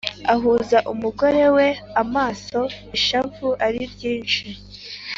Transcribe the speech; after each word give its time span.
ahuza 0.33 0.77
n’umugorewe 0.85 1.65
amaso 2.03 2.59
ishavu 2.97 3.47
ariryinshi. 3.65 4.43